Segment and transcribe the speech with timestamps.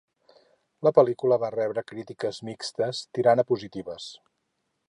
[0.87, 4.13] La pel·lícula va rebre crítiques mixtes, tirant a positives.